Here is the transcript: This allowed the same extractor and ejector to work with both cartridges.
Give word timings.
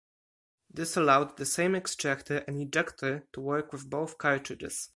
This 0.73 0.97
allowed 0.97 1.37
the 1.37 1.45
same 1.45 1.75
extractor 1.75 2.37
and 2.47 2.59
ejector 2.59 3.27
to 3.33 3.39
work 3.39 3.71
with 3.71 3.87
both 3.87 4.17
cartridges. 4.17 4.89